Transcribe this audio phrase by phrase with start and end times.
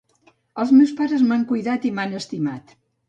[0.63, 2.75] Els meus pares m'han cuidat i m'han estimat.